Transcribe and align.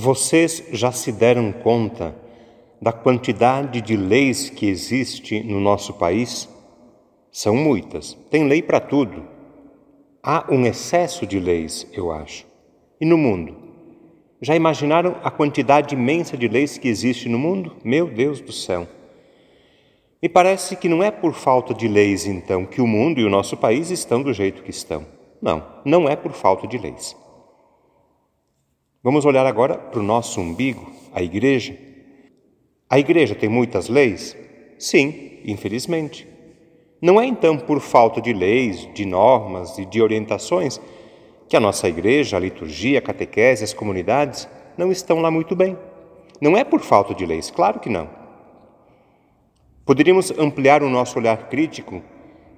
Vocês 0.00 0.62
já 0.70 0.92
se 0.92 1.10
deram 1.10 1.50
conta 1.50 2.14
da 2.80 2.92
quantidade 2.92 3.80
de 3.80 3.96
leis 3.96 4.48
que 4.48 4.68
existe 4.68 5.42
no 5.42 5.58
nosso 5.58 5.92
país? 5.94 6.48
São 7.32 7.56
muitas, 7.56 8.16
tem 8.30 8.46
lei 8.46 8.62
para 8.62 8.78
tudo. 8.78 9.24
Há 10.22 10.46
um 10.54 10.64
excesso 10.64 11.26
de 11.26 11.40
leis, 11.40 11.84
eu 11.92 12.12
acho. 12.12 12.46
E 13.00 13.04
no 13.04 13.18
mundo? 13.18 13.56
Já 14.40 14.54
imaginaram 14.54 15.16
a 15.24 15.32
quantidade 15.32 15.96
imensa 15.96 16.36
de 16.36 16.46
leis 16.46 16.78
que 16.78 16.86
existe 16.86 17.28
no 17.28 17.36
mundo? 17.36 17.74
Meu 17.82 18.06
Deus 18.06 18.40
do 18.40 18.52
céu! 18.52 18.86
Me 20.22 20.28
parece 20.28 20.76
que 20.76 20.88
não 20.88 21.02
é 21.02 21.10
por 21.10 21.34
falta 21.34 21.74
de 21.74 21.88
leis, 21.88 22.24
então, 22.24 22.64
que 22.64 22.80
o 22.80 22.86
mundo 22.86 23.18
e 23.18 23.24
o 23.24 23.30
nosso 23.30 23.56
país 23.56 23.90
estão 23.90 24.22
do 24.22 24.32
jeito 24.32 24.62
que 24.62 24.70
estão. 24.70 25.04
Não, 25.42 25.66
não 25.84 26.08
é 26.08 26.14
por 26.14 26.30
falta 26.30 26.68
de 26.68 26.78
leis. 26.78 27.16
Vamos 29.08 29.24
olhar 29.24 29.46
agora 29.46 29.78
para 29.78 30.00
o 30.00 30.02
nosso 30.02 30.38
umbigo, 30.38 30.92
a 31.14 31.22
igreja. 31.22 31.74
A 32.90 32.98
igreja 32.98 33.34
tem 33.34 33.48
muitas 33.48 33.88
leis? 33.88 34.36
Sim, 34.78 35.38
infelizmente. 35.46 36.28
Não 37.00 37.18
é 37.18 37.24
então 37.24 37.56
por 37.56 37.80
falta 37.80 38.20
de 38.20 38.34
leis, 38.34 38.86
de 38.92 39.06
normas 39.06 39.78
e 39.78 39.86
de 39.86 40.02
orientações 40.02 40.78
que 41.48 41.56
a 41.56 41.60
nossa 41.60 41.88
igreja, 41.88 42.36
a 42.36 42.40
liturgia, 42.40 42.98
a 42.98 43.00
catequese, 43.00 43.64
as 43.64 43.72
comunidades 43.72 44.46
não 44.76 44.92
estão 44.92 45.20
lá 45.20 45.30
muito 45.30 45.56
bem. 45.56 45.74
Não 46.38 46.54
é 46.54 46.62
por 46.62 46.82
falta 46.82 47.14
de 47.14 47.24
leis, 47.24 47.50
claro 47.50 47.80
que 47.80 47.88
não. 47.88 48.10
Poderíamos 49.86 50.38
ampliar 50.38 50.82
o 50.82 50.90
nosso 50.90 51.18
olhar 51.18 51.48
crítico 51.48 52.02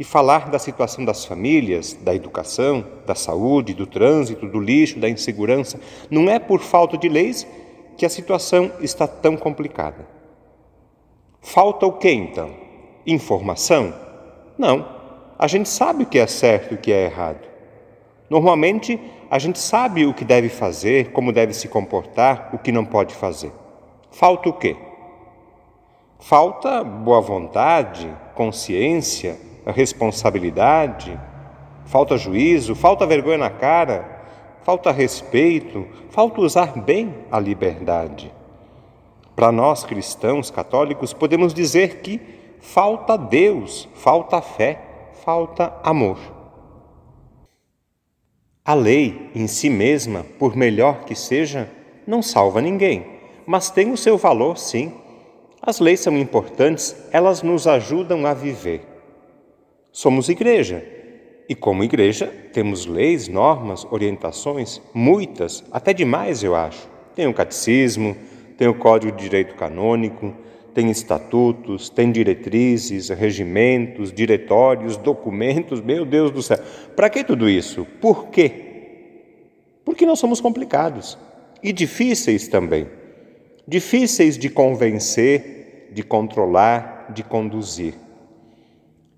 e 0.00 0.04
falar 0.04 0.48
da 0.48 0.58
situação 0.58 1.04
das 1.04 1.26
famílias, 1.26 1.92
da 1.92 2.14
educação, 2.14 2.82
da 3.04 3.14
saúde, 3.14 3.74
do 3.74 3.86
trânsito, 3.86 4.48
do 4.48 4.58
lixo, 4.58 4.98
da 4.98 5.10
insegurança. 5.10 5.78
Não 6.10 6.30
é 6.30 6.38
por 6.38 6.60
falta 6.60 6.96
de 6.96 7.06
leis 7.06 7.46
que 7.98 8.06
a 8.06 8.08
situação 8.08 8.72
está 8.80 9.06
tão 9.06 9.36
complicada. 9.36 10.08
Falta 11.42 11.84
o 11.84 11.92
que 11.92 12.10
então? 12.10 12.50
Informação? 13.06 13.92
Não. 14.56 14.88
A 15.38 15.46
gente 15.46 15.68
sabe 15.68 16.04
o 16.04 16.06
que 16.06 16.18
é 16.18 16.26
certo 16.26 16.72
e 16.72 16.74
o 16.76 16.78
que 16.78 16.90
é 16.90 17.04
errado. 17.04 17.46
Normalmente, 18.30 18.98
a 19.30 19.38
gente 19.38 19.58
sabe 19.58 20.06
o 20.06 20.14
que 20.14 20.24
deve 20.24 20.48
fazer, 20.48 21.12
como 21.12 21.30
deve 21.30 21.52
se 21.52 21.68
comportar, 21.68 22.48
o 22.54 22.58
que 22.58 22.72
não 22.72 22.86
pode 22.86 23.14
fazer. 23.14 23.52
Falta 24.10 24.48
o 24.48 24.54
quê? 24.54 24.78
Falta 26.18 26.82
boa 26.82 27.20
vontade, 27.20 28.10
consciência, 28.34 29.49
responsabilidade, 29.66 31.18
falta 31.86 32.16
juízo, 32.16 32.74
falta 32.74 33.06
vergonha 33.06 33.38
na 33.38 33.50
cara, 33.50 34.20
falta 34.62 34.90
respeito, 34.92 35.86
falta 36.10 36.40
usar 36.40 36.78
bem 36.80 37.14
a 37.30 37.38
liberdade. 37.38 38.32
Para 39.34 39.50
nós 39.50 39.84
cristãos 39.84 40.50
católicos, 40.50 41.12
podemos 41.12 41.54
dizer 41.54 42.00
que 42.00 42.20
falta 42.60 43.16
Deus, 43.16 43.88
falta 43.94 44.40
fé, 44.40 44.80
falta 45.24 45.72
amor. 45.82 46.18
A 48.64 48.74
lei 48.74 49.30
em 49.34 49.46
si 49.46 49.70
mesma, 49.70 50.24
por 50.38 50.54
melhor 50.54 51.04
que 51.04 51.14
seja, 51.14 51.70
não 52.06 52.22
salva 52.22 52.60
ninguém, 52.60 53.06
mas 53.46 53.70
tem 53.70 53.90
o 53.90 53.96
seu 53.96 54.16
valor, 54.16 54.58
sim. 54.58 54.92
As 55.62 55.80
leis 55.80 56.00
são 56.00 56.16
importantes, 56.16 56.94
elas 57.10 57.42
nos 57.42 57.66
ajudam 57.66 58.26
a 58.26 58.34
viver. 58.34 58.89
Somos 59.92 60.28
igreja. 60.28 60.84
E 61.48 61.54
como 61.54 61.82
igreja, 61.82 62.32
temos 62.52 62.86
leis, 62.86 63.26
normas, 63.26 63.84
orientações, 63.90 64.80
muitas, 64.94 65.64
até 65.72 65.92
demais, 65.92 66.44
eu 66.44 66.54
acho. 66.54 66.88
Tem 67.14 67.26
o 67.26 67.34
catecismo, 67.34 68.16
tem 68.56 68.68
o 68.68 68.74
Código 68.74 69.16
de 69.16 69.24
Direito 69.24 69.56
Canônico, 69.56 70.32
tem 70.72 70.90
estatutos, 70.90 71.88
tem 71.88 72.12
diretrizes, 72.12 73.08
regimentos, 73.08 74.12
diretórios, 74.12 74.96
documentos. 74.96 75.80
Meu 75.80 76.04
Deus 76.04 76.30
do 76.30 76.42
céu. 76.42 76.58
Para 76.94 77.10
que 77.10 77.24
tudo 77.24 77.48
isso? 77.48 77.84
Por 78.00 78.28
quê? 78.28 78.52
Porque 79.84 80.06
nós 80.06 80.18
somos 80.18 80.40
complicados 80.40 81.18
e 81.62 81.72
difíceis 81.72 82.46
também. 82.48 82.86
Difíceis 83.66 84.38
de 84.38 84.48
convencer, 84.48 85.88
de 85.92 86.02
controlar, 86.02 87.12
de 87.12 87.24
conduzir. 87.24 87.94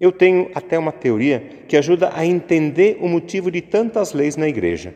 Eu 0.02 0.10
tenho 0.10 0.50
até 0.52 0.76
uma 0.76 0.90
teoria 0.90 1.38
que 1.68 1.76
ajuda 1.76 2.10
a 2.12 2.26
entender 2.26 2.98
o 3.00 3.08
motivo 3.08 3.52
de 3.52 3.60
tantas 3.60 4.12
leis 4.12 4.36
na 4.36 4.48
igreja. 4.48 4.92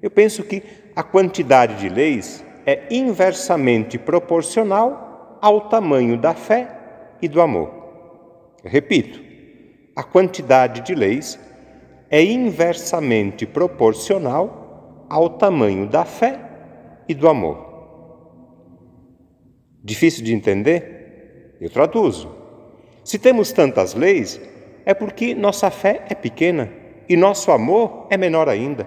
Eu 0.00 0.10
penso 0.10 0.42
que 0.42 0.62
a 0.96 1.02
quantidade 1.02 1.78
de 1.78 1.90
leis 1.90 2.42
é 2.64 2.86
inversamente 2.90 3.98
proporcional 3.98 5.38
ao 5.42 5.68
tamanho 5.68 6.16
da 6.16 6.32
fé 6.32 6.66
e 7.20 7.28
do 7.28 7.42
amor. 7.42 7.70
Repito, 8.64 9.20
a 9.94 10.02
quantidade 10.02 10.80
de 10.80 10.94
leis 10.94 11.38
é 12.08 12.24
inversamente 12.24 13.44
proporcional 13.44 15.04
ao 15.10 15.28
tamanho 15.28 15.86
da 15.86 16.06
fé 16.06 16.40
e 17.06 17.12
do 17.12 17.28
amor. 17.28 17.66
Difícil 19.84 20.24
de 20.24 20.32
entender? 20.32 21.54
Eu 21.60 21.68
traduzo. 21.68 22.47
Se 23.08 23.18
temos 23.18 23.52
tantas 23.52 23.94
leis, 23.94 24.38
é 24.84 24.92
porque 24.92 25.34
nossa 25.34 25.70
fé 25.70 26.04
é 26.10 26.14
pequena 26.14 26.68
e 27.08 27.16
nosso 27.16 27.50
amor 27.50 28.06
é 28.10 28.18
menor 28.18 28.50
ainda. 28.50 28.86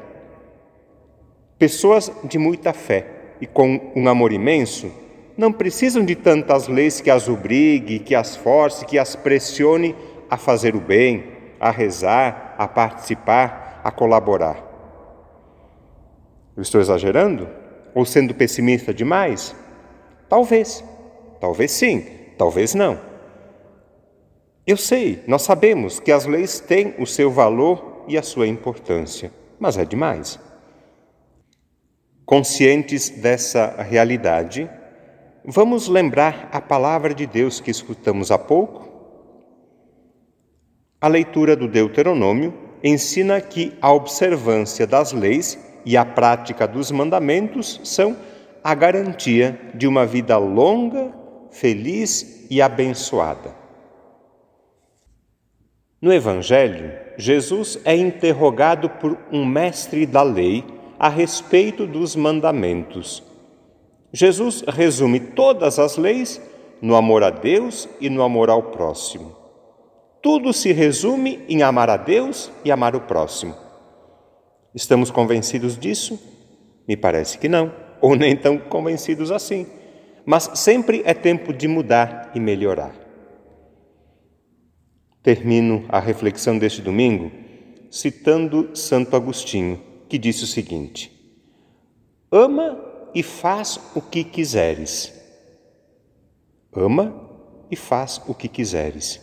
Pessoas 1.57 2.11
de 2.25 2.37
muita 2.37 2.71
fé 2.71 3.03
e 3.41 3.47
com 3.47 3.91
um 3.95 4.07
amor 4.07 4.31
imenso 4.31 4.91
não 5.35 5.51
precisam 5.51 6.05
de 6.05 6.13
tantas 6.13 6.67
leis 6.67 7.01
que 7.01 7.09
as 7.09 7.27
obrigue, 7.27 7.97
que 7.97 8.13
as 8.13 8.35
force, 8.35 8.85
que 8.85 8.99
as 8.99 9.15
pressione 9.15 9.95
a 10.29 10.37
fazer 10.37 10.75
o 10.75 10.79
bem, 10.79 11.23
a 11.59 11.71
rezar, 11.71 12.53
a 12.59 12.67
participar, 12.67 13.81
a 13.83 13.89
colaborar. 13.89 14.63
Eu 16.55 16.61
estou 16.61 16.79
exagerando? 16.79 17.49
Ou 17.95 18.05
sendo 18.05 18.35
pessimista 18.35 18.93
demais? 18.93 19.55
Talvez. 20.29 20.83
Talvez 21.39 21.71
sim, 21.71 22.05
talvez 22.37 22.75
não. 22.75 23.09
Eu 24.65 24.77
sei, 24.77 25.23
nós 25.27 25.41
sabemos 25.41 25.99
que 25.99 26.11
as 26.11 26.25
leis 26.25 26.59
têm 26.59 26.93
o 26.99 27.07
seu 27.07 27.31
valor 27.31 28.05
e 28.07 28.15
a 28.15 28.21
sua 28.21 28.47
importância, 28.47 29.31
mas 29.59 29.75
é 29.75 29.83
demais. 29.83 30.39
Conscientes 32.25 33.09
dessa 33.09 33.81
realidade, 33.81 34.69
vamos 35.43 35.87
lembrar 35.87 36.47
a 36.51 36.61
palavra 36.61 37.13
de 37.13 37.25
Deus 37.25 37.59
que 37.59 37.71
escutamos 37.71 38.29
há 38.29 38.37
pouco? 38.37 38.87
A 41.01 41.07
leitura 41.07 41.55
do 41.55 41.67
Deuteronômio 41.67 42.53
ensina 42.83 43.41
que 43.41 43.73
a 43.81 43.91
observância 43.91 44.85
das 44.85 45.11
leis 45.11 45.57
e 45.83 45.97
a 45.97 46.05
prática 46.05 46.67
dos 46.67 46.91
mandamentos 46.91 47.81
são 47.83 48.15
a 48.63 48.75
garantia 48.75 49.59
de 49.73 49.87
uma 49.87 50.05
vida 50.05 50.37
longa, 50.37 51.11
feliz 51.49 52.45
e 52.47 52.61
abençoada. 52.61 53.60
No 56.01 56.11
Evangelho, 56.11 56.91
Jesus 57.15 57.79
é 57.85 57.95
interrogado 57.95 58.89
por 58.89 59.15
um 59.31 59.45
mestre 59.45 60.07
da 60.07 60.23
lei 60.23 60.65
a 60.97 61.07
respeito 61.07 61.85
dos 61.85 62.15
mandamentos. 62.15 63.21
Jesus 64.11 64.63
resume 64.67 65.19
todas 65.19 65.77
as 65.77 65.97
leis 65.97 66.41
no 66.81 66.95
amor 66.95 67.21
a 67.21 67.29
Deus 67.29 67.87
e 67.99 68.09
no 68.09 68.23
amor 68.23 68.49
ao 68.49 68.63
próximo. 68.63 69.37
Tudo 70.23 70.51
se 70.51 70.71
resume 70.71 71.45
em 71.47 71.61
amar 71.61 71.89
a 71.91 71.97
Deus 71.97 72.51
e 72.65 72.71
amar 72.71 72.95
o 72.95 73.01
próximo. 73.01 73.55
Estamos 74.73 75.11
convencidos 75.11 75.77
disso? 75.77 76.19
Me 76.87 76.97
parece 76.97 77.37
que 77.37 77.47
não, 77.47 77.71
ou 78.01 78.15
nem 78.15 78.35
tão 78.35 78.57
convencidos 78.57 79.31
assim. 79.31 79.67
Mas 80.25 80.49
sempre 80.55 81.03
é 81.05 81.13
tempo 81.13 81.53
de 81.53 81.67
mudar 81.67 82.31
e 82.33 82.39
melhorar. 82.39 83.10
Termino 85.23 85.85
a 85.89 85.99
reflexão 85.99 86.57
deste 86.57 86.81
domingo 86.81 87.31
citando 87.91 88.75
Santo 88.75 89.15
Agostinho, 89.15 89.83
que 90.07 90.17
disse 90.17 90.45
o 90.45 90.47
seguinte: 90.47 91.11
Ama 92.31 92.79
e 93.13 93.21
faz 93.21 93.79
o 93.93 94.01
que 94.01 94.23
quiseres. 94.23 95.13
Ama 96.73 97.29
e 97.69 97.75
faz 97.75 98.21
o 98.27 98.33
que 98.33 98.47
quiseres. 98.47 99.19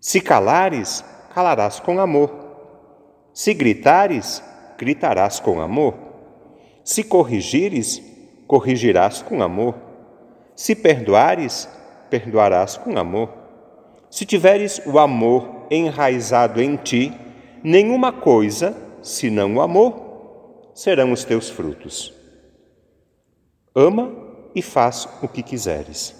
Se 0.00 0.20
calares, 0.20 1.04
calarás 1.32 1.78
com 1.78 2.00
amor. 2.00 2.42
Se 3.32 3.54
gritares, 3.54 4.42
gritarás 4.76 5.38
com 5.38 5.60
amor. 5.60 5.94
Se 6.84 7.04
corrigires, 7.04 8.02
corrigirás 8.46 9.22
com 9.22 9.42
amor. 9.42 9.76
Se 10.56 10.74
perdoares, 10.74 11.68
perdoarás 12.10 12.76
com 12.76 12.98
amor. 12.98 13.43
Se 14.14 14.24
tiveres 14.24 14.80
o 14.86 15.00
amor 15.00 15.66
enraizado 15.68 16.62
em 16.62 16.76
ti, 16.76 17.12
nenhuma 17.64 18.12
coisa, 18.12 18.72
senão 19.02 19.56
o 19.56 19.60
amor, 19.60 20.70
serão 20.72 21.10
os 21.10 21.24
teus 21.24 21.50
frutos. 21.50 22.14
Ama 23.74 24.14
e 24.54 24.62
faz 24.62 25.08
o 25.20 25.26
que 25.26 25.42
quiseres. 25.42 26.14